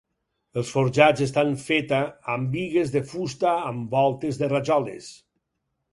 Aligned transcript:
Els 0.59 0.69
forjats 0.75 1.21
estan 1.25 1.51
feta 1.65 1.99
amb 2.35 2.51
bigues 2.55 2.95
de 2.97 3.03
fusta 3.13 3.55
amb 3.59 3.95
voltes 3.99 4.41
de 4.41 4.51
rajoles. 4.55 5.13